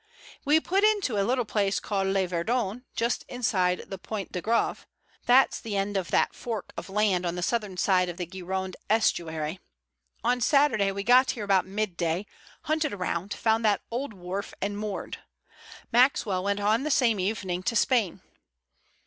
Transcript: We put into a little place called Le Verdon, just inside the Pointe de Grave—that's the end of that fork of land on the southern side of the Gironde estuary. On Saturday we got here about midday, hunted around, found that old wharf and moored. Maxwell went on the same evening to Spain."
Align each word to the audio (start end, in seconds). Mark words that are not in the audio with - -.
We 0.45 0.59
put 0.59 0.83
into 0.83 1.19
a 1.19 1.23
little 1.23 1.45
place 1.45 1.79
called 1.79 2.07
Le 2.07 2.25
Verdon, 2.27 2.85
just 2.95 3.23
inside 3.29 3.83
the 3.87 3.99
Pointe 3.99 4.31
de 4.31 4.41
Grave—that's 4.41 5.59
the 5.59 5.77
end 5.77 5.95
of 5.95 6.09
that 6.09 6.33
fork 6.33 6.73
of 6.75 6.89
land 6.89 7.23
on 7.23 7.35
the 7.35 7.43
southern 7.43 7.77
side 7.77 8.09
of 8.09 8.17
the 8.17 8.25
Gironde 8.25 8.75
estuary. 8.89 9.59
On 10.23 10.41
Saturday 10.41 10.91
we 10.91 11.03
got 11.03 11.29
here 11.37 11.43
about 11.43 11.67
midday, 11.67 12.25
hunted 12.63 12.93
around, 12.93 13.31
found 13.35 13.63
that 13.63 13.83
old 13.91 14.13
wharf 14.15 14.55
and 14.59 14.75
moored. 14.75 15.19
Maxwell 15.91 16.43
went 16.43 16.59
on 16.59 16.81
the 16.81 16.89
same 16.89 17.19
evening 17.19 17.61
to 17.61 17.75
Spain." 17.75 18.21